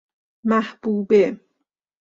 محبوبه 0.49 1.41